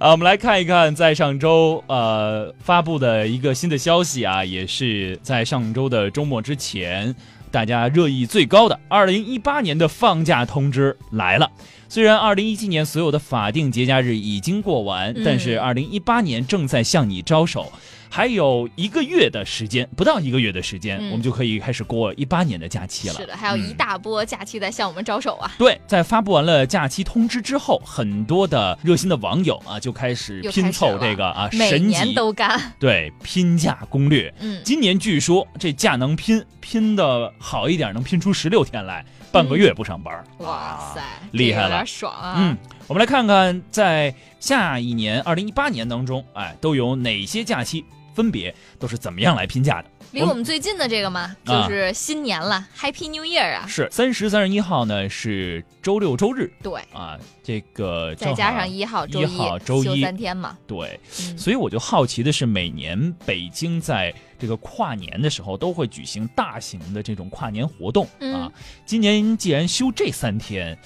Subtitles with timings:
[0.00, 7.14] 啊，我们来看一看，在上周呃发布的一个新的消息啊，也是在上周的周末之前，
[7.50, 11.50] 大家热议最高的二零一八年的放假通知来了。
[11.86, 17.70] 虽然二零一七年所有的法定节假日已经过完，但是二零一八年正在向你招手。
[18.12, 23.14] 还有一个月的时间，不到一个月的时间，我们就可以开始过一八年的假期了。
[23.14, 25.52] 是的，还有一大波假期在向我们招手啊！
[25.56, 32.60] 对，在发布完了假期通知之后，很多的热心的网友啊，就开始拼凑这个啊，每年都干。
[32.80, 34.34] 对，拼假攻略。
[34.40, 40.12] 嗯，今年据说这假能拼，拼的好一点，能拼出十六天来，半个月不上班。
[40.38, 41.00] 哇塞，
[41.30, 42.34] 厉害了，有点爽啊！
[42.38, 42.56] 嗯，
[42.88, 47.84] 我们来看看在下一年二零一八年当中，哎，都有哪些假期？
[48.20, 49.88] 分别都是怎么样来拼价的？
[50.10, 53.64] 离我们最近的这个嘛，就是新年了，Happy New Year 啊！
[53.66, 56.52] 是三十、三十一号呢，是周六、周日。
[56.62, 60.58] 对啊，这个再加上一号周一，周一三天嘛。
[60.66, 61.00] 对，
[61.38, 68.52] 所以我就好奇的是，每年北京在这个跨年的时候都会举行大型的这种跨年活动啊。
[68.84, 70.76] 今年既然休这三天，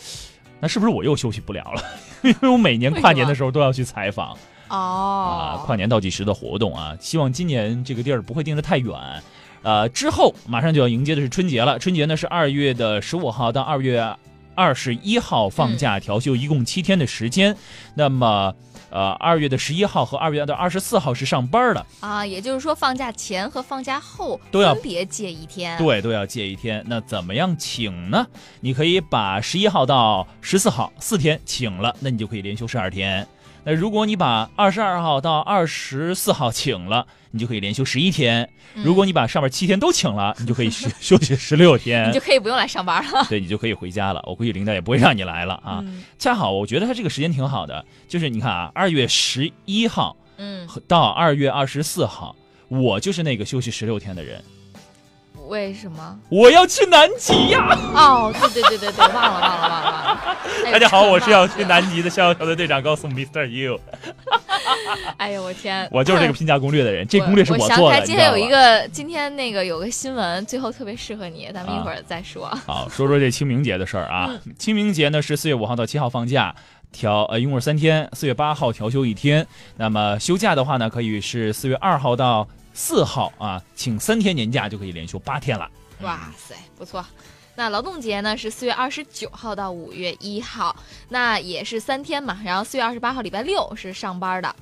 [0.61, 1.83] 那是不是我又休息不了了？
[2.22, 4.39] 因为我每年跨年的时候都要去采访。
[4.69, 8.95] 哦，啊，跨年倒计时的活动啊，希望今年这个地儿不会定的太远，
[9.62, 11.79] 呃，之后马上就要迎接的是春节了。
[11.79, 14.17] 春节呢是二月的十五号到二月
[14.55, 17.56] 二十一号放假调休，一共七天的时间。
[17.95, 18.55] 那么，
[18.91, 26.84] 呃，二月的十一号和二月的二十四号是上班的啊，也就是说放假前和放假后都要分别借一天，对，都要借一天。
[26.87, 28.25] 那怎么样请呢？
[28.61, 33.27] 你可以把十一号到十四号四天请了，那你就可以连休十二天。
[33.67, 43.27] 那如果你把二十二号到二十四号请了，你就可以连休十一天；如果你把上面七天都请了，你就可以休 休息十六天，你就可以不用来上班了。
[43.29, 44.23] 对，你就可以回家了。
[44.27, 45.83] 我估计领导也不会让你来了啊。
[46.19, 52.37] 恰好我觉得他这个时间挺好的，就是你看啊，二月十一号，嗯，到二月二十四号，
[52.69, 54.45] 我就是那个休息十六天的人。
[55.48, 57.78] 为什么我要去南极呀？
[57.94, 60.37] 哦，对对对对对，忘了忘了忘了忘了。
[60.72, 63.47] 大家好，我是要去南极的逍遥小队队长，告诉 Mr.
[63.47, 63.78] You。
[65.19, 65.87] 哎呦我天！
[65.93, 67.82] 我就是这个拼假攻略的人，这攻略是我做的。
[67.82, 72.47] 我想起来今天有一个，今天那个有个新闻，最后特别适合你，咱们一会儿再说。
[72.66, 74.31] 好，说说这清明节的事儿啊。
[74.59, 76.55] 清明节呢是四月五号到七号放假，
[76.91, 79.47] 调呃一共是三天，四月八号调休一天。
[79.76, 82.49] 那么休假的话呢，可以是四月二号到。
[82.75, 85.71] 四号啊，请三天年假就可以连休八天了。
[86.03, 87.03] 哇塞，不错。
[87.55, 90.75] 那劳动节呢是四月二十九号到五月一号，
[91.09, 92.41] 那也是三天嘛。
[92.45, 94.57] 然后四月二十八号礼拜六是上班的。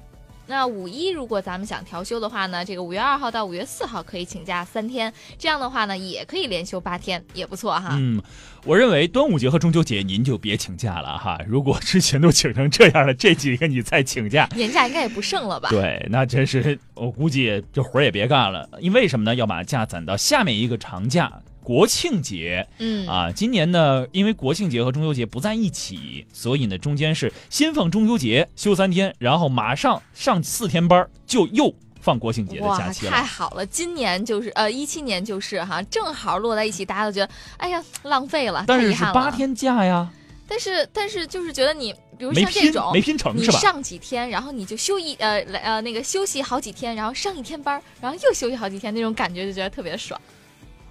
[0.46, 7.90] 那五一如果咱们想调休的话呢，这个五月二号到五月四号可以请假三天，这样的话呢也可以连休八天，也不错哈。
[7.92, 8.20] 嗯，
[8.64, 11.38] 我认为端午节和中秋节您就别请假了哈。
[11.46, 15.68] 如果之前都请成这样了，这几个你再请假，年假应该也不剩了吧？
[15.70, 18.68] 对，那真是我估计这活儿也别干了。
[18.80, 19.34] 因为什么呢？
[19.34, 21.32] 要把假攒到下面一个长假。
[21.62, 33.12] 国庆节，嗯啊，今年呢，因为国庆节和中秋节不在一起，所以呢，中间是先放中秋节休三天，然后马上上四天班，就又放国庆节的假期了。
[33.12, 40.10] 太好了，今年就是呃一七年就是哈，正好落在一起，大家都觉得哎呀浪费了，但是是八天假呀。
[40.48, 43.56] 但是但是就是觉得你，比如像这种没拼成是吧？
[43.56, 50.20] 你上几天，然后你就休一呃呃那个休息好几天，然后上一天班，然后又休息好几天，那种感觉就觉得特别爽。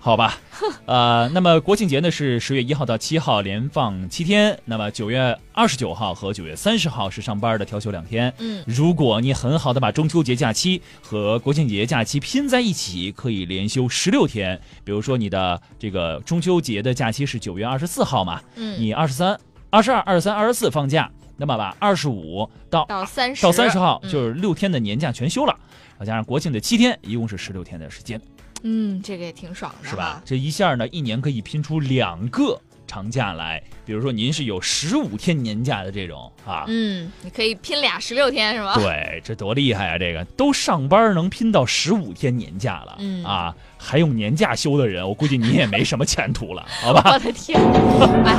[0.03, 0.39] 好吧，
[0.87, 8.33] 呃，那么国庆节呢是十月一号到七号连放七天，那么九月二十九号和九月三十号是上班的调休两天。
[8.39, 14.59] 嗯，如果你很好的把中秋节假期和国庆节假期拼在一起，可以连休十六天。
[14.83, 21.07] 比如说你的这个中秋节的假期是九月二十四号嘛，嗯，你二十三、二十二、二十三、二十四放假，
[21.37, 25.55] 那么把二十五到到三十到三十号就是六天的年假全休了，
[25.99, 28.19] 再加上国庆的七天，一共是十六天的时间。
[28.63, 30.21] 嗯，这个也挺爽的，是吧？
[30.25, 33.61] 这一下呢，一年可以拼出两个长假来。
[33.83, 38.75] 比如说，您是有十五天年假的这种啊，嗯，你可以拼俩十六天，是吗？
[38.75, 39.97] 对，这多厉害啊！
[39.97, 47.11] 这个都上班能拼到十五天年假了，嗯啊，还用年假休的人，我估计你也没什么前途了，好吧？
[47.11, 47.59] 我的天，
[48.23, 48.35] 哎，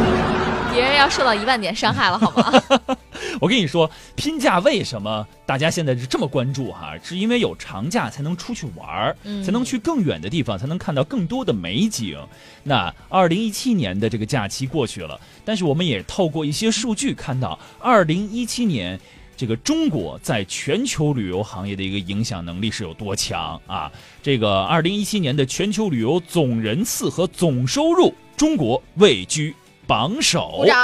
[0.73, 2.97] 别人要受到一万点伤害了，好吗？
[3.41, 6.95] 我跟你说，拼假为什么大家现在是这么关注哈？
[7.03, 12.19] 是因为有长假才能出去玩儿，才能去更远的地方，才能看到更多的美景。
[12.63, 18.99] 那二零一七年的这个假期过去了，但是我们也透过一些数据看到，二零一七年
[19.37, 23.93] 这个中国在全球旅游行业的一个影响能力是有多强啊？
[24.23, 29.55] 这个二零一七年的全球旅游总人次和总收入，中国位居
[29.93, 30.51] 榜首。
[30.57, 30.75] 鼓掌！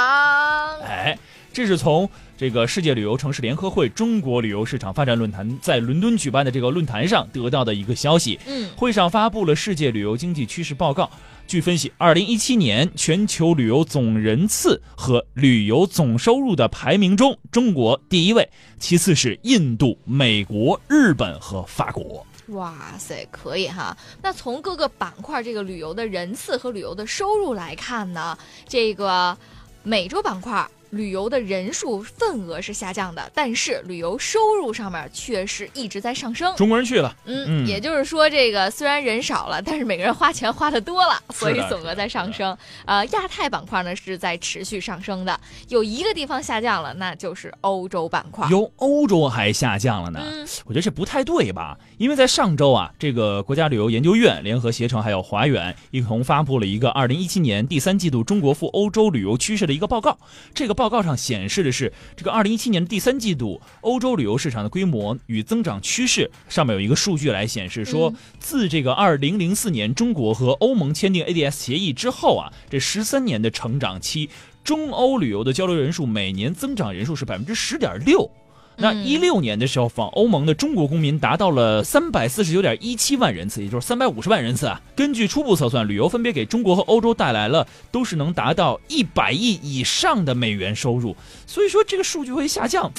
[0.81, 1.17] 哎。
[1.51, 2.07] 这是从
[2.37, 8.39] 这个世界旅游城市联合会中国旅游市场发展论坛在伦敦举办的这个论坛上得到的一个消息。
[8.45, 11.09] 嗯，会上发布了世界旅游经济趋势报告。
[11.47, 18.47] 据分析，二零一七年全球旅游总人次和旅游总收入的排名中，中国第一位，
[18.77, 22.23] 其次是印度、美国、日本和法国。
[22.51, 23.95] 哇塞，可以哈！
[24.21, 28.37] 那从各个板块这个旅游的人次和旅游的收入来看呢，
[28.67, 29.37] 这个
[29.83, 30.67] 美洲板块。
[30.91, 36.55] 旅游的人数份额是下降的，但是旅游收入上面却是一直在上升。
[36.55, 42.57] 中国人去了，嗯，嗯也就是说，这个虽然人少了，但是每个人花钱花的多了，所以总额在上升。
[42.85, 48.47] 呃，亚太板块呢是在持续上升的，有一个地方下降了，那就是欧洲板块。
[48.49, 50.19] 哟，欧洲还下降了呢？
[50.65, 51.77] 我觉得这不太对吧？
[51.99, 60.17] 因为在上周啊，这个国家旅游研究院联合携程还有华远一同发布了一个二零一七年第三季度中国赴欧洲旅游趋势的一个报告，
[60.55, 60.78] 这个。
[60.79, 66.31] 报告上显示的是，这个二零一七年的第三季度欧洲旅游市场的规模与增长趋势。
[66.47, 74.29] 上面有一个数据来显示说，自这个二零零四年中国和欧盟签订 ADS 协议之后啊，这十三年的成长期，
[74.63, 78.31] 中欧旅游的交流人数每年增长人数是百分之十点六。
[78.79, 84.81] 那一六年的时候，访欧盟的中国公民达到了三百四十九点一七万人次，也就是三百五十万人次啊。
[84.95, 91.15] 根据初步测算，旅游分别给中国和欧洲带来了都是能达到一百亿以上的美元收入。
[91.45, 92.91] 所以说这个数据会下降，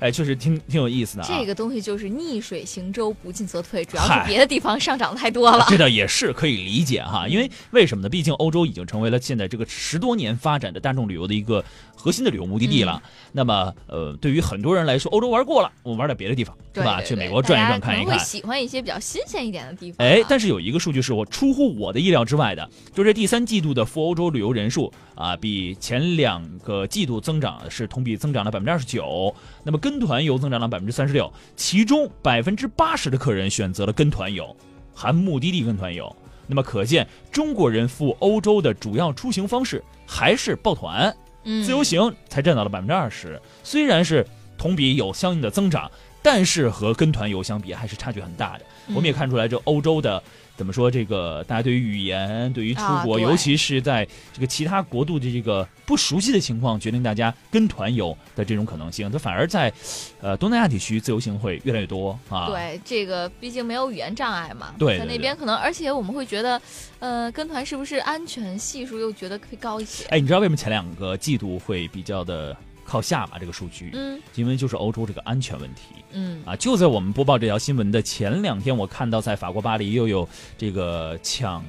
[0.00, 1.24] 哎，确实挺挺有意思的。
[1.24, 5.66] 这个东西就是逆水行舟，不进则退，主要是别的地方上涨太多了。
[5.68, 8.08] 这倒也是可以理解哈，因为为什么呢？
[8.08, 11.64] 毕竟欧洲已经成为了现在这个十多年发展的大众旅游的一个
[11.94, 13.02] 核心的旅游目的地了。
[13.32, 17.02] 那么，呃，对于很多人来说，欧洲玩过了，我们玩点别的地方，对吧？
[17.02, 18.18] 去美国转一转，看一看。
[18.18, 20.06] 会喜欢一些比较新鲜一点的地方。
[20.06, 29.34] 哎，但是有一个数据是我出乎我的意料之外的，就是第三季度的赴欧洲旅游人数啊，比前两个季度增长是同比增长了百分之二十九。
[29.64, 34.56] 那么跟团游增长了百分之三十六，其中百分之八十的客人选择了跟团游，
[34.94, 36.14] 含目的地跟团游。
[36.46, 41.14] 那么可见，中国人赴欧洲的主要出行方式还是抱团。
[41.44, 44.26] 自由行才占到了百分之二十，虽然是
[44.58, 45.90] 同比有相应的增长，
[46.20, 48.64] 但是和跟团游相比还是差距很大的。
[48.88, 50.22] 我们也看出来，这欧洲的。
[50.58, 50.90] 怎么说？
[50.90, 59.72] 这个大家对于语言，对于出国，尤其是在这个其他国度的这个不熟悉的情况，决定大家跟团游的这种可能性，它反而在，
[60.20, 62.48] 呃，东南亚地区自由行会越来越多啊。
[62.48, 64.74] 对，这个毕竟没有语言障碍嘛。
[64.76, 66.60] 对，在那边可能，而且我们会觉得，
[66.98, 70.06] 呃，跟团是不是安全系数又觉得可以高一些？
[70.06, 72.56] 哎，你知道为什么前两个季度会比较的？
[72.88, 76.42] 靠下吧，这个数据，嗯，因为就是欧洲这个安全问题，嗯。
[76.46, 80.26] 啊，就在我们播报这条新闻的前两天，我看到在法国巴黎又有
[80.56, 81.62] 这个抢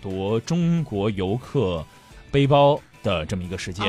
[0.00, 1.84] 夺中国游客
[2.30, 3.84] 背包的这么一个事件，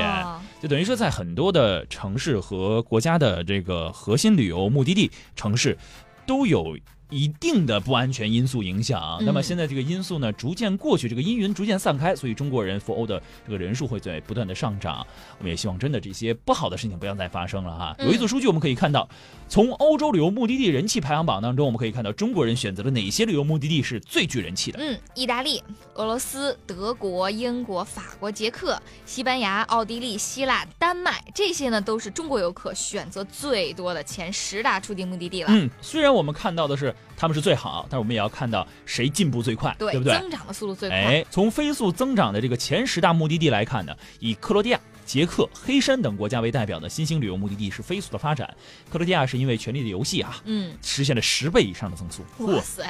[0.60, 5.78] 就等于说在很多的城市和国家的这个核心旅游目的地城市
[6.26, 6.76] 都有。
[7.10, 15.06] 一定的不安全因素影响，那么现在这个因素呢逐渐过去，这个阴云逐渐散开，所以中国人赴欧的这个人数会在不断的上涨。
[15.38, 17.96] 我们也希望真的这些不好的事情不要再发生了哈。
[18.00, 19.08] 有一组数据我们可以看到，
[19.54, 24.80] 从欧洲旅游目的地人气排行榜当中，我们可以看到中国人选择了哪些旅游目的地是最具人气的。
[24.82, 25.62] 嗯，意大利、
[25.94, 35.48] 俄罗斯、德国、英国、法国、捷克、西班牙、奥地利、希腊、丹麦，这些呢都是中国游客选择最多的前十大出境目的地了。
[35.52, 36.92] 嗯，虽然我们看到的是。
[37.16, 40.18] 他们是最好，但是我们也要看到谁进步最快，对不对？
[40.18, 40.98] 增长的速度最快。
[40.98, 44.80] 哎，从飞速增长的这个前十大目的地来看呢，以克罗地亚。
[45.04, 48.48] 捷克、黑山等国家为代表的新兴旅游目的地是飞速的发展。
[48.90, 52.22] 克罗地亚是因为《权力的游戏》啊，嗯，实现了十倍以上的增速。
[52.46, 52.84] 哇塞，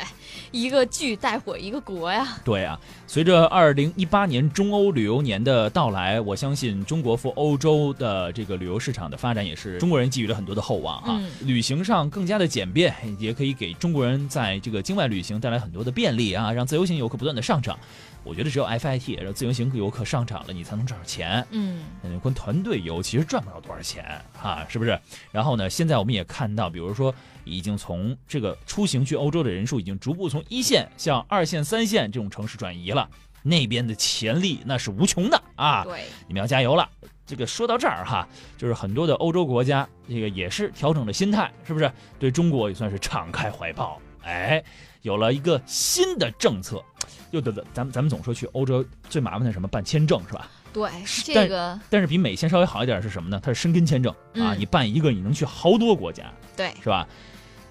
[0.50, 2.38] 一个剧带火一个国呀！
[2.44, 11.20] 对啊，随着二零一八年中欧旅游年的到来，我相信中国赴欧洲的这个旅游市场的发展也是中国人寄予了很多的厚望啊。
[11.42, 17.78] 旅行上更加的简便，也可以给中国人在这个境外旅行带来很多的便利啊，让自由行游客不断的上涨。
[18.24, 21.46] 我觉得只有 FIT 让自由行游客上场了，你才能赚到钱。
[21.50, 21.84] 嗯，
[22.22, 24.98] 跟团队游其实赚不了多少钱啊，是不是？
[25.30, 27.14] 然后呢，现在我们也看到，比如说，
[27.44, 33.08] 已经从这个出行去欧洲的人数，已经逐步从一线向二线、三线这种城市转移了。
[33.46, 35.84] 那边的潜力那是无穷的啊！
[35.84, 36.88] 对，你们要加油了。
[37.26, 38.26] 这个说到这儿哈，
[38.56, 41.92] 就是很多的欧洲国家，这个也是调整了心态，是不是？
[42.18, 44.00] 对中国也算是敞开怀抱。
[44.22, 44.64] 哎，
[45.04, 46.82] 有了一个新的政策。
[47.30, 50.48] 又得得，咱们咱们总说去欧洲最麻烦的什么办签证是吧？
[50.72, 50.88] 对，
[51.24, 51.76] 这个。
[51.90, 53.40] 但是比美签稍微好一点是什么呢？
[53.42, 57.04] 它是申根签证啊，你办一个你能去好多国家，对，是吧？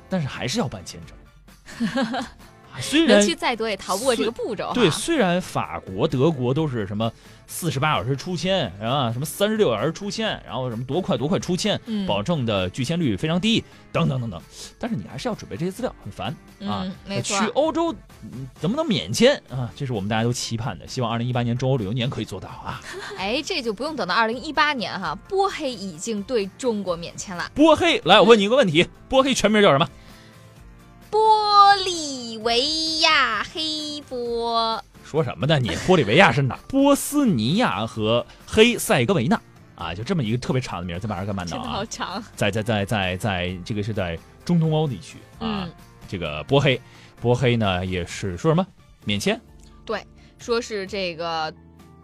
[0.09, 1.87] 但是还是要办签证，
[2.79, 4.71] 虽然去再多也逃不过这个步骤。
[4.73, 7.11] 对，虽然法国、德国都是什么
[7.47, 14.41] 四十八小时出签啊，什么三十六小时出签，然后什么多快多快出签，保证的拒签率非常低，等等等等，
[14.79, 16.35] 但是你还是要准备这些资料，很烦
[16.67, 16.85] 啊。
[17.07, 17.39] 没错。
[17.39, 17.93] 去欧洲
[18.59, 19.69] 怎么能免签啊？
[19.75, 22.81] 这是我们大家都期盼的，希望二零一八年中欧旅游年可以做到啊。
[23.17, 27.51] 哎，这就不用等到二零一八年哈，波黑已经对中国免签了。
[27.53, 29.87] 波黑，来，我问你一个问题，波黑全名叫什么？
[31.11, 35.57] 玻利维亚黑波，说什么呢？
[35.59, 36.59] 你玻利维亚是哪？
[36.67, 39.41] 波斯尼亚和黑塞哥维纳
[39.75, 42.21] 啊，就这么一个特别长的名，在马尔干半岛啊，好长。
[42.35, 45.69] 在在在在在这个是在中东欧地区啊，
[46.05, 46.79] 这个波黑，
[47.21, 48.67] 波黑呢也是说什么
[49.05, 49.39] 免签？
[49.85, 50.05] 对，
[50.37, 51.53] 说是这个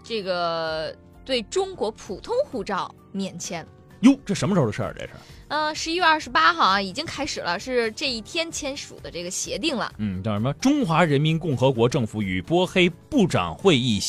[0.01, 3.67] 这个对中国普通护照免签。
[4.01, 4.93] 哟，这什么时候的事儿？
[4.93, 5.09] 这是？
[5.49, 9.91] 嗯，十一月二十八号啊，已经开始了，是这一天签署的这个协定了。
[9.97, 10.53] 嗯，叫什么？
[10.53, 13.99] 中华人民共和国政府与波黑部长会议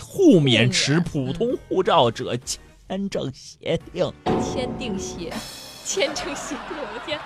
[0.00, 4.12] 互免持普通护照者签证协定。
[4.40, 5.32] 签订协，
[5.84, 7.18] 签证协定，我的天！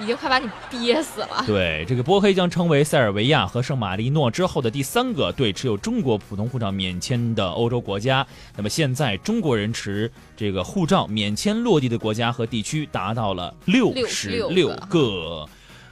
[0.00, 1.44] 已经快把你憋死了。
[1.46, 8.26] 对，这个波黑将成为塞尔维亚和圣马力诺之后的第三个对持有中国普通护照免签的欧洲国家。
[8.56, 15.46] 那么现在中国人持这个护照免签落地的国家和地区达到了六十六个，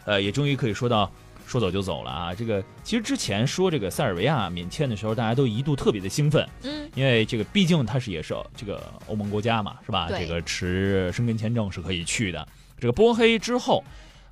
[0.05, 1.11] 呃，也终于可以说到
[1.47, 2.35] 说走就走了啊。
[2.35, 10.09] 这个其实之前说这个塞尔维亚免签的时候，大家都一度特别的兴奋，嗯，因为这个毕竟它是也是这个欧盟国家嘛，是吧？
[10.09, 12.49] 这个持申根签证是可以去的。
[12.81, 13.83] 这个波黑之后，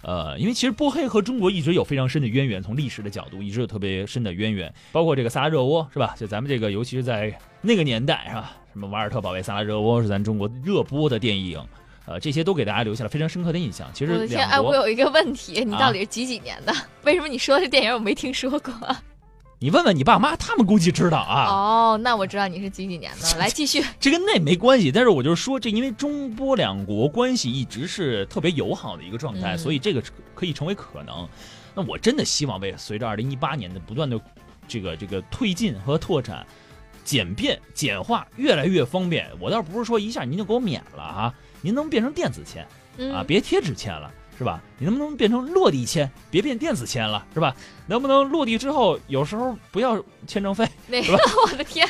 [0.03, 6.15] 呃，因为其实波黑和中国一直有非常深的渊源，从历史的角度一直有特别深的渊源，包括这个萨拉热窝是吧？
[6.17, 8.57] 就咱们这个，尤其是在那个年代是吧？
[8.73, 11.59] 什么瓦尔特保卫萨拉热窝是咱中国热播的电影，
[12.07, 13.89] 呃，这些都给大家留下了非常深刻的印象。
[13.93, 16.73] 其实，我的天，哎，我有一个问题，你到底是几几年的？
[17.03, 18.73] 为什么你说的这电影我没听说过？
[19.59, 21.47] 你问问你爸妈，他们估计知道啊。
[21.49, 23.39] 哦，那我知道你是几几年的。
[23.39, 24.93] 来继续，这跟那没关系。
[24.93, 30.03] 但是我就是说，这因为中波两国关系一直是特别友好的一个状态，所以这个
[30.35, 31.27] 可以成为可能。
[31.75, 34.21] 那我真的希望，为随着二零一八年的不断的
[34.69, 36.47] 这个这个推进和拓展、
[37.03, 39.27] 简便简化，越来越方便。
[39.41, 42.63] 我倒不是说一下您就给我免了啊，您能变成电子签
[43.11, 44.13] 啊，别贴纸签了。
[44.39, 44.61] 是吧？
[44.79, 47.55] 你能不能变成落地签，别变电子签了，是吧？
[47.87, 50.69] 能不能落地之后，有时候不要签证费？
[50.87, 51.89] 那个，我的天，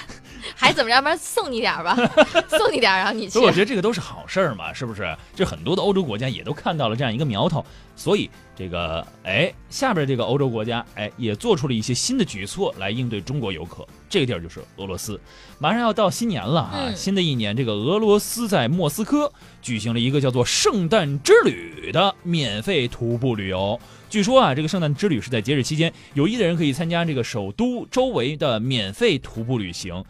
[0.59, 1.01] 还怎么着？
[1.03, 1.95] 不然送你点吧，
[2.49, 3.31] 送你点，然后你去。
[3.31, 5.15] 所以我觉得这个都是好事儿嘛，是不是？
[5.35, 13.87] 这很多的欧洲国家也都看到了这样一个苗头，所以这个，哎，下边这个欧洲国家，哎，也做出了一些新的举措来应对中国游客。
[14.09, 15.21] 这个地儿就是俄罗斯，
[15.59, 16.93] 马上要到新年了啊！
[16.95, 23.79] 新的一年，这个俄罗斯在莫斯科举行了一个叫做“圣诞之旅”的免费徒步旅游。
[24.09, 30.03] 据说啊，这个圣诞之旅是在节日期间，有意的人可以参加这个首都周围的免费徒步旅行。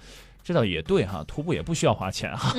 [0.46, 2.54] 这倒也对哈，徒步也不需要花钱哈。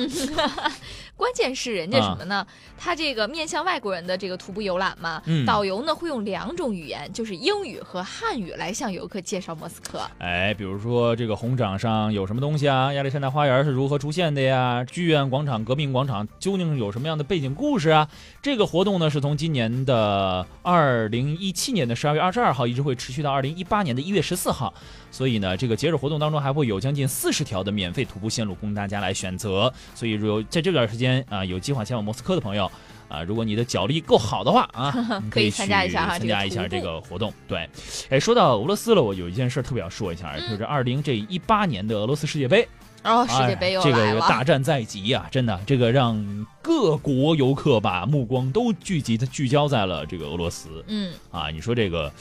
[1.16, 2.46] 关键是人家什么呢？
[2.76, 10.02] 他这个面向外国人的这个徒步游览嘛，导游呢会用两种语言，就是英语和汉语来向游客介绍莫斯科。
[10.18, 12.92] 哎，比如说这个红掌上有什么东西啊？
[12.92, 14.84] 亚历山大花园是如何出现的呀？
[14.84, 18.06] 剧院广场、革命广场究竟有什么样的背景故事啊？
[18.42, 24.74] 这个活动呢是从今年的二零一七年的十二月二十二号一直会持续到二零一八年的一月十四号。
[25.10, 29.72] 所以呢，这个节日活动当中还会有将近四十条的免费徒步线路供大家来选择。
[29.94, 32.68] 所以，如在这段时间啊，有计划前往莫斯科的朋友
[33.08, 34.92] 啊，如果你的脚力够好的话啊，
[35.30, 37.32] 可以参加一下参加一下这个活动。
[37.46, 37.70] 对，
[38.10, 42.66] 哎，说到俄罗斯了，我有一件事特别要说一下，就是二零这一八年的俄罗斯世界杯
[43.04, 50.84] 哦，世界杯又这个大战在即啊，真的，这个让各国游客把目光都聚集的聚焦在了这个俄罗斯。
[50.88, 52.12] 嗯，啊，你说这个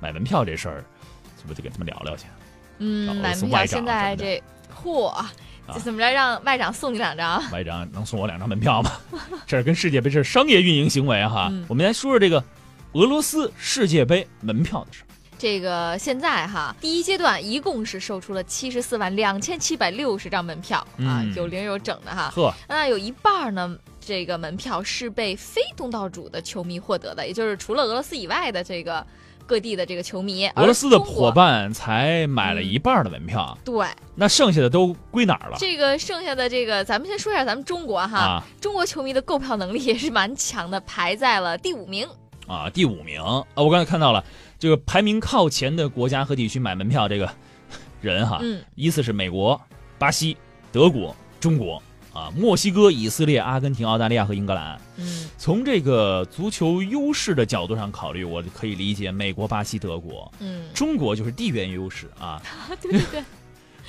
[0.00, 0.84] 买门票这事儿。
[1.36, 2.24] 是不是得跟他们聊聊去？
[2.78, 4.42] 嗯，买门票现在这
[4.82, 5.12] 嚯，
[5.72, 7.42] 这怎么着让外长送你两张？
[7.50, 8.92] 外长能送我两张门票吗？
[9.46, 11.52] 这是跟世界杯是商业运营行为哈。
[11.68, 12.42] 我们来说说这个
[12.92, 15.02] 俄罗斯世界杯门票的事。
[15.38, 22.32] 这个现在哈，第一阶段一共是售出了七十四万两千七百六十张门票啊，有零有整的哈。
[22.34, 29.06] 呵，那有一半呢，这个门票是被非东道主的球迷获得的，也就是除了俄罗斯以外的这个。
[29.46, 35.56] 各地的这个球迷，俄罗斯的伙伴才买了一半的门票，对，那剩下的都归哪儿了？
[35.58, 42.08] 这个剩下的这个，咱们先说一下咱们中国哈，中国球迷的购票能力也是蛮强的，排在了第五名。
[42.46, 43.22] 啊，第五名。
[43.22, 44.24] 啊，我刚才看到了
[44.58, 47.30] 这个排名靠前的国家和地区买门票这个
[48.00, 49.60] 人哈，嗯，依次是美国、
[49.98, 50.36] 巴西、
[50.72, 51.82] 德国、中国
[52.14, 54.80] 啊，墨西哥、以色列、阿根廷、澳大利亚和英格兰。
[54.96, 60.32] 嗯，从这个足球优势的角度上考虑，我可以理解美国、巴西、德国。
[60.38, 62.40] 嗯，中国就是地缘优势啊。
[62.80, 63.24] 对对对。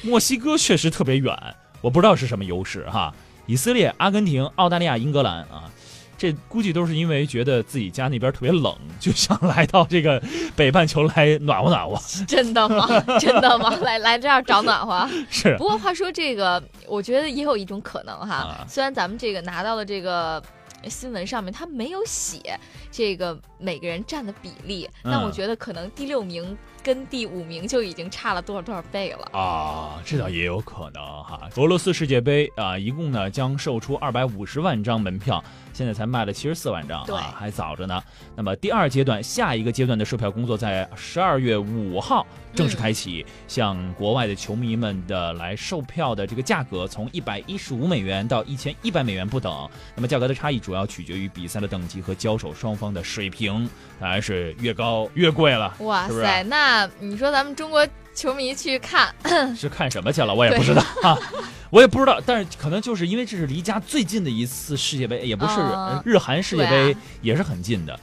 [0.02, 1.34] 墨西哥确实特别远，
[1.82, 3.14] 我不知道是什么优势哈。
[3.46, 5.72] 以色列、阿根廷、澳大利亚、英格兰啊。
[6.18, 10.22] 这估计都是因为觉得自己家那边特别冷，就想来到这个
[10.56, 12.00] 北半球来暖和暖和。
[12.26, 12.88] 真的吗？
[13.20, 13.70] 真的吗？
[13.82, 15.10] 来来这儿找暖和。
[15.30, 15.56] 是。
[15.58, 18.66] 不过话说这个，我觉得也有一种可能哈。
[18.68, 20.42] 虽然咱们这个拿到了这个
[20.90, 22.60] 新闻上面他没有写
[22.92, 26.58] 这个每个人占的比例，但我觉得可能第六名。
[26.86, 30.00] 跟第五名就已经差了多少多少倍了啊！
[30.06, 31.50] 这倒也有可能哈。
[31.56, 38.00] 俄罗斯世界杯啊，一共呢将售出二百五十万张门票，现在才卖了七十四万张啊，还早着呢。
[38.36, 42.24] 那么第二阶段，下一个阶段的售票工作在十二月五号
[42.54, 49.68] 正式开启，向国外的球迷们的来售票的这个价格从一百一十五美元到一千一百美元不等。
[49.96, 55.72] 那么价格的差异主要取决于比赛的等级和交手双方的水平，当然是越高越贵了。
[55.82, 56.56] 哇塞，那。
[56.56, 59.14] 那你说咱们中国球迷去看
[59.56, 60.34] 是看什么去了？
[60.34, 61.16] 我也不知道啊，
[61.70, 62.18] 我也不知道。
[62.26, 65.60] 但是可能就是因为这是离家最近的一次世界杯，也不是
[66.04, 68.00] 日韩世界杯也是很近的。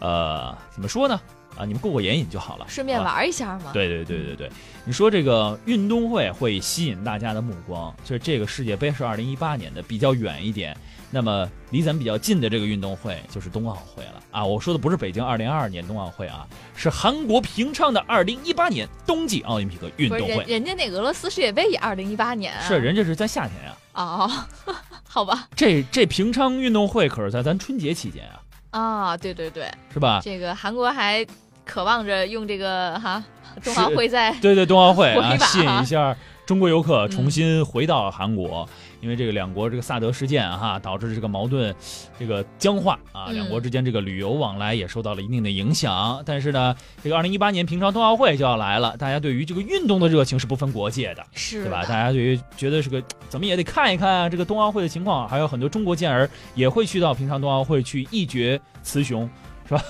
[0.00, 1.18] 呃，怎么说呢？
[1.56, 3.70] 啊，你们过过眼瘾就好了，顺便玩一下嘛。
[3.72, 4.50] 对对对对对，
[4.84, 10.76] 你说这个运动会会吸引大家的目光，就是这个世界杯是二零一八年的，比较远一点。
[11.14, 14.42] 那么离咱们比较近的这个运动会就是冬奥会了啊！
[14.42, 20.42] 我说的不是北京二零二二年冬奥会啊，是韩国平昌的二零一八年冬季奥林匹克运动会。
[20.48, 22.62] 人家那俄罗斯世界杯也二零一八年啊。
[22.66, 23.76] 是，人家是在夏天呀。
[23.92, 24.30] 哦，
[25.06, 25.46] 好吧。
[25.54, 28.40] 这这平昌运动会可是在咱春节期间啊。
[28.70, 30.20] 啊，对对对，是吧？
[30.24, 31.26] 这个韩国还
[31.66, 33.22] 渴望着用这个哈
[33.62, 36.16] 冬奥会在对对冬奥会啊吸引一下。
[36.44, 38.68] 中国游客重新回到韩国，
[39.02, 41.74] 因为这个两国这个萨德事件哈，导致这个矛盾
[42.18, 46.22] 这个僵化啊，两国之间这个旅游往来也受到了一定的影响。
[46.24, 51.82] 但是呢，这个二零一八年平昌冬奥会就要来了，大家对于这个运动的热情是不分国界的，是对吧？
[51.82, 59.28] 大家对于觉得是个怎么也得看一看这个冬奥会的情况，还有很多中国健儿也会去到平昌冬奥会去一决雌雄，
[59.66, 59.82] 是吧？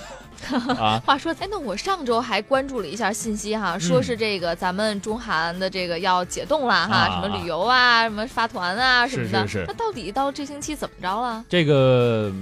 [0.78, 9.46] 啊，话说，哎，那我上周还关注了一下信息哈，说是这个咱们中韩的这个要解冻了哈，什么旅游啊，什么发团啊什么的。
[9.46, 9.64] 是是是。
[9.66, 11.44] 那到底到这星期怎么着了？
[11.48, 12.32] 这个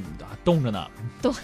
[0.45, 0.87] 冻着呢。
[1.21, 1.35] 冻。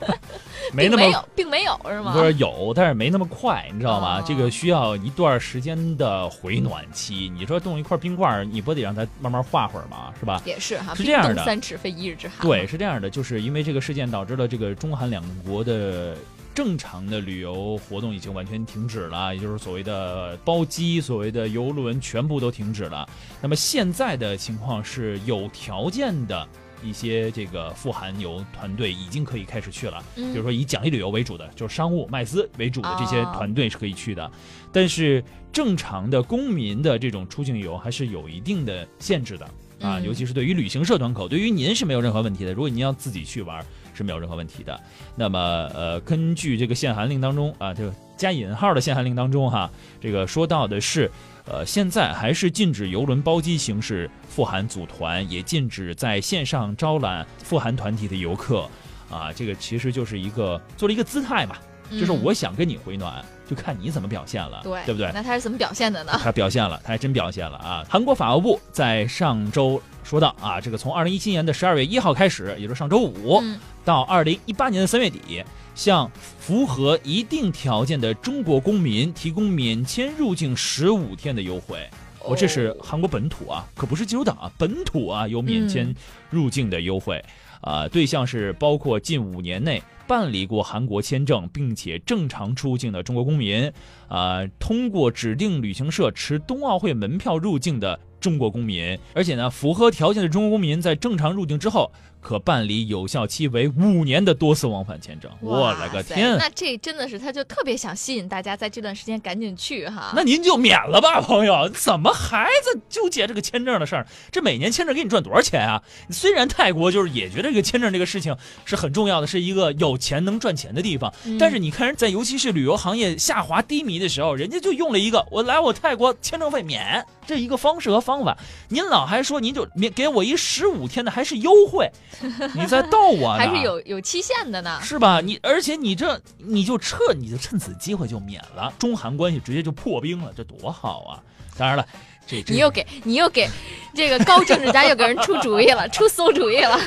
[0.72, 2.12] 没那么有，并没有是吗？
[2.12, 4.20] 不是有，但是没那么快，你知道吗？
[4.20, 7.32] 这个需要一段时间的回暖期。
[7.34, 10.12] 你说冻一块冰块，你不得让它慢慢化会儿吗？
[10.18, 10.42] 是吧？
[10.44, 11.42] 也是哈，是这样的。
[11.44, 12.46] 三尺非一日之寒。
[12.46, 16.14] 对，是这样的，就是因为这个事件导致了这个中韩两国的
[16.54, 23.08] 正常的旅游活动已经完全停止了，也就是所谓的包机、所谓的游轮全部都停止了。
[23.40, 26.46] 那么现在的情况是有条件的。
[26.82, 34.30] 一些这个富含游团队已经可以开始去了，比如说以奖励旅游为主的，就是商务麦斯为主的这些团队是可以去的，
[34.72, 39.48] 但是正常的公民的这种出境游还是有一定的限制的
[39.80, 43.64] 啊，尤其是对于旅行社端口，对于您是没有任何问题的，如果您要自己去玩
[43.94, 44.80] 是没有任何问题的。
[45.16, 45.38] 那么
[45.74, 51.10] 呃，根据这个限韩令当中啊，这个加引号的限韩令当中哈，这个说到的是。
[51.50, 58.68] 呃，现在还是禁止游轮包机形式赴韩组团，也禁止在线上招揽赴韩团体的游客，
[59.10, 61.56] 啊，这个其实就是一个做了一个姿态嘛，
[61.90, 65.10] 就是我想跟你回暖，就看你怎么表现了，对对不对？
[65.14, 66.12] 那他是怎么表现的呢？
[66.22, 67.84] 他表现了，他还真表现了啊！
[67.88, 73.42] 韩国法务部在上周说到啊，这个从二零一七年的十二月一号开始，也就是上周五，
[73.84, 75.42] 到二零一八年的三月底。
[75.74, 81.88] 向符合一定条件的中国公民提供免签入境十五天的优惠。
[82.20, 85.94] 我这是韩国本土啊，可不是济州岛啊，本土啊有免签
[86.30, 87.24] 入境的优惠。
[87.60, 93.70] 啊，对象是包括近五年内办理过韩国签证并且正常出境的中国公民，
[94.08, 101.92] 啊，通过指定旅行社持冬奥会门票入境的中国公民，而且呢，符合条件的中国公民在正常入境之后。
[102.20, 106.36] 可办理有效期为五年的多次往返签证，我了个天！
[106.38, 110.12] 那这真的是，他就特别想吸引大家在这段时间赶紧去哈。
[110.14, 114.06] 那您就免了吧，朋友，怎么还在纠结这个签证的事儿？
[114.30, 115.82] 这每年签证给你赚多少钱啊？
[116.10, 128.36] 虽然泰国就是也觉得这个签证这个事情是很重要的，是一个有钱能赚钱的地方，但是你看人在尤其是旅游行业下滑低迷的时候，人家就用了一个我来我泰国签证费免这一个方式和方法。
[128.68, 131.90] 您老还说您就免给我一十五天的还是优惠。
[132.54, 133.38] 你在逗我呢？
[133.38, 134.78] 还是有有期限的呢？
[134.82, 135.20] 是吧？
[135.20, 141.20] 你而且你这你就撤，你就趁此机会就免了，中韩关系直接就破冰了，这多好啊！
[141.56, 141.86] 当然了，
[142.26, 143.48] 这这你又给你又给
[143.94, 146.78] 这个高政治家又给人出主意了， 出馊主意了。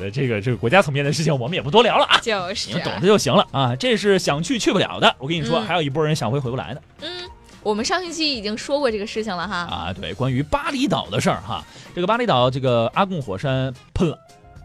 [0.00, 3.76] 呃这个这个国家层面的事情，我们也不多聊了啊， 就是你们懂的就行了啊。
[3.76, 7.28] 这是想去去不了的，我跟你说，嗯还有一波人想回回不来的嗯，
[7.62, 9.56] 我们上星期已经说过这个事情了哈。
[9.56, 9.92] 啊。
[9.98, 14.18] 对，关于巴厘岛的事儿哈，这个巴厘岛这个阿贡火山喷了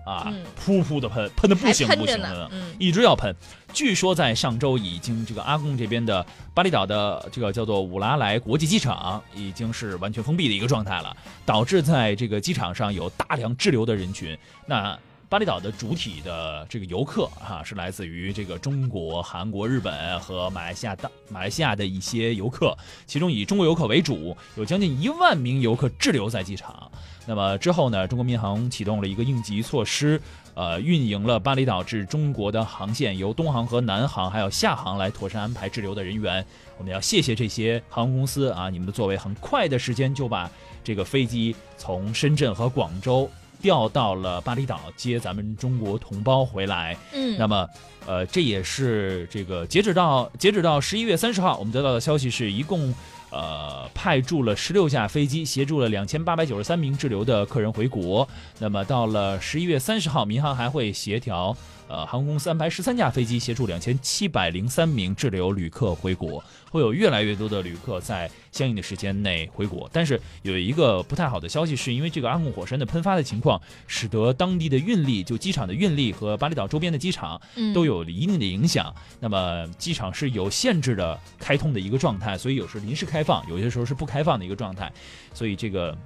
[0.05, 3.35] 啊嗯，噗噗的喷，喷的不行不行的，，嗯一直要喷。
[3.73, 14.37] 据说在上周已经这个阿贡这边的巴厘岛的这个叫做武拉莱国际机场已经是完全封闭的一个状态了，导致在这个机场上有大量滞留的人群。
[14.65, 26.89] 那巴厘岛的主体的这个游客啊，是来自于这个中国、韩国、日本和马来西亚的马来西亚的一些游客，其中以中国游客为主，有将近一万名游客滞留在机场。
[27.25, 30.21] 那么之后呢，中国民航启动了一个应急措施，
[30.53, 36.45] 呃，运营了巴厘岛至中国的航线，由东航和南航还有厦航来妥善安排滞留的人员。
[36.77, 40.49] 我们要谢谢这些航空公司啊，你们的作为很快的时间就把
[40.83, 46.95] 这个飞机从深圳和广州调到了巴厘岛接咱们中国同胞回来。
[47.13, 47.67] 嗯，那么，
[48.05, 52.93] 呃，这也是这个截止到截止到十一月三十号，我们得到的消息是一共
[53.29, 58.27] 呃派驻了十六架飞机，协助了两千八百九十三名滞留的客人回国。
[58.59, 61.55] 那么到了十一月三十号，民航还会协调
[61.87, 66.43] 呃航空公司安排十三架飞机，协助两千七百零三名滞留旅客回国。
[66.71, 69.89] 会有越来越多的旅客在相应的时间内回国。
[69.93, 78.93] 但是有一个不太好的消息，是因为这个阿贡火山的喷发的情况，使得当地的运力，就机场的运力和巴厘岛周边的机场嗯都有一定的影响。
[79.21, 84.91] 那么机场是有限制的开通的一个状态，所以有时临时开放，有些时候是不开放的一个状态。
[85.33, 85.95] 所以这个。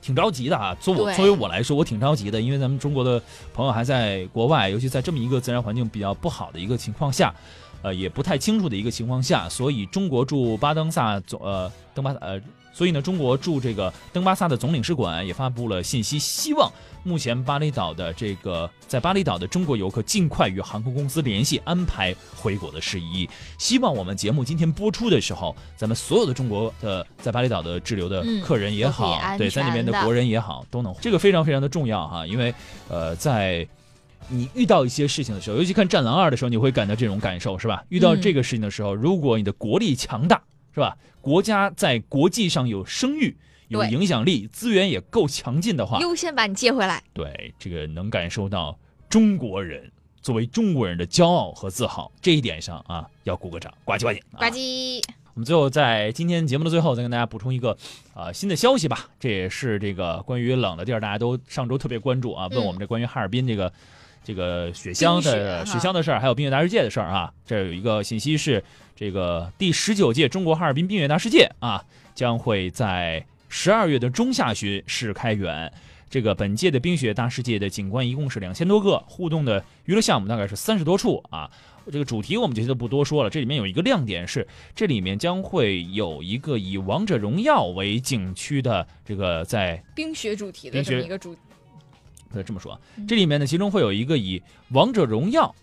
[0.00, 0.74] 挺着急的啊！
[0.80, 3.20] 作我作为我来说，我挺着急的，因为咱们中国的
[3.52, 7.34] 朋友还在国外，尤其在这么一个自然环境比较不好的一个情况下，
[7.82, 12.40] 呃，也不太清楚的一个情况下，所以中国驻巴登萨总呃登巴呃，
[12.72, 16.70] 所以呢，中国驻这个登巴萨的总领事馆也发布了信息，希望
[17.04, 23.28] 目前巴厘岛的这个在巴厘岛的中国游客尽快与航空公司联系，安排回国的事宜。
[23.58, 32.52] 希望我们节目今天播出的时候，咱们所有的中国的在巴厘岛的滞留的嗯客人也好，对，在那边的国人也好，都能这个非常非常的重要哈，因为
[32.88, 33.66] 呃在。
[34.28, 37.84] 你遇到一些事情的时候，尤其看《战狼二》的时候，你会感到这种感受，是吧？
[37.88, 40.42] 遇到嗯这个事情的时候，如果你的国力强大，
[40.74, 40.96] 是吧？
[41.20, 43.36] 国家在国际上有声誉、
[43.68, 47.02] 有影响力，资源也够强劲的话，优先把你接回来。
[47.12, 49.90] 对这个能感受到中国人
[50.22, 55.02] 作为中国人的骄傲和自豪，这一点上啊，要鼓个掌，呱唧呱唧，啊呱唧，
[55.34, 57.76] 我们最后在今天节目的最后，再跟大家补充一个
[58.14, 59.08] 啊、新的消息吧。
[59.18, 63.72] 这也是这个关于冷的地儿，大家都上周特别关注啊，问我们这关于哈尔滨这个、
[64.24, 67.32] 这个雪乡的雪乡的事儿，还有冰雪大世界的事儿啊。
[67.46, 68.62] 这有一个信息是，
[68.94, 75.72] 这个第十九届中国哈尔滨冰雪大世界啊，将会在十二月的中下旬试开园。
[76.10, 81.50] 这个本届的冰雪大世界的景观一共是两千多个，互动的娱乐项目大概是三十多处啊。
[81.90, 91.34] 这个主题我们这些都不多说了，这里面有一个亮点是，这里面将会有一个以王者荣耀为景区的这个在冰雪主题的这么一个主，
[92.34, 95.54] 呃这么说这里面呢其中会有一个以王者荣耀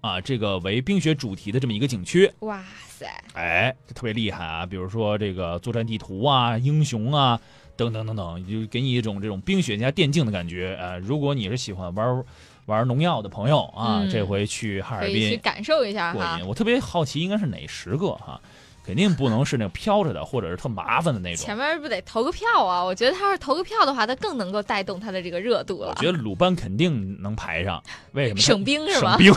[0.00, 4.66] 啊这个为冰雪主题的这么一个景区，哇塞，哎，这特别厉害啊！
[4.66, 7.40] 比如说这个作战地图啊、英雄啊
[7.76, 10.76] 等等等等，就给你一种这种冰雪加电竞的感觉。
[10.78, 12.24] 呃，如果你是喜欢玩
[12.66, 16.46] 玩农药的朋友啊，嗯这回去哈尔滨感受一下哈过瘾。。
[16.46, 18.40] 我特别好奇，应该是哪十个哈？
[18.84, 21.56] 肯定不能是那个飘着的，或者是特麻烦的那种前。
[21.56, 22.84] 面不得投个票啊？
[22.84, 25.94] 我觉得他要是投个票的话，他更能够带动他的这个热度了。
[25.96, 28.40] 我觉得鲁班肯定能排上，为什么？
[28.42, 29.18] 省兵是吧省？
[29.18, 29.34] 兵。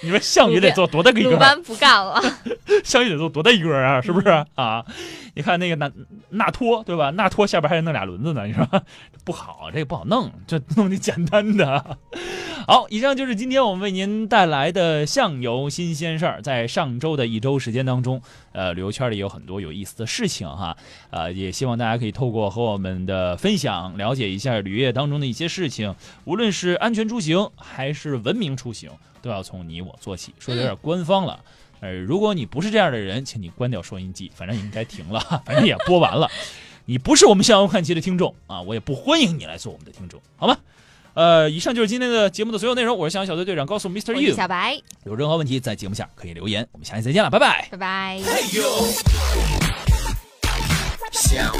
[0.00, 1.30] 你说项羽得做多大个个？
[1.30, 2.20] 鲁班不干了，
[2.84, 4.00] 项羽得做多大一个啊？
[4.00, 4.84] 是不是啊？
[5.34, 5.90] 你看那个纳
[6.30, 7.10] 纳托对吧？
[7.10, 8.66] 纳托下边还得弄俩轮子呢，你说
[9.24, 11.98] 不好，这个不好弄，这弄的简单的。
[12.66, 16.42] 好，以上就是今天我们为您带来的相游新鲜事儿。
[16.42, 18.20] 在上周的一周时间当中，
[18.56, 20.74] 呃，旅游圈里有很多有意思的事情哈，
[21.10, 28.90] 呃，也希望大家可以透过和我们的分享，了解一下旅业当中的一些事情，无论是安全出行还是文明出行，
[29.20, 30.34] 都要从你我做起。
[30.38, 31.38] 说的有点官方了。
[31.80, 36.26] 呃，如果你不是这样的人，请你关掉收音机，反正应该停了，反正也播完了。
[36.86, 40.56] 你不是我们向阳看齐的听众啊，我也不欢迎你来做我们的听众，好吗？
[41.16, 42.96] 呃，以上就是今天的节目的所有内容。
[42.96, 44.14] 我是向阳小队队长，告诉 Mr.
[44.20, 46.68] You，小白，有任何问题在节目下可以留言。
[46.72, 47.38] 我们下期再见了，拜。
[47.38, 47.68] 拜。
[47.70, 48.20] 拜拜。
[51.10, 51.50] 向